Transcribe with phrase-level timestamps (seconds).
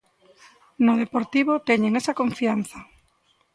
[0.85, 2.79] No Deportivo teñen esa confianza.